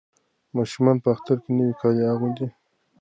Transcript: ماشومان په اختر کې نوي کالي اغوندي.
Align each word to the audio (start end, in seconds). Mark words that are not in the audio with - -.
ماشومان 0.55 0.97
په 1.03 1.09
اختر 1.15 1.37
کې 1.43 1.51
نوي 1.57 1.73
کالي 1.81 2.03
اغوندي. 2.13 2.47